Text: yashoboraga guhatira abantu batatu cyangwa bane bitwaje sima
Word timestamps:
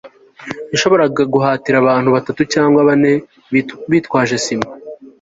yashoboraga 0.71 1.21
guhatira 1.33 1.75
abantu 1.79 2.09
batatu 2.15 2.41
cyangwa 2.53 2.79
bane 2.87 3.11
bitwaje 3.91 4.35
sima 4.45 4.69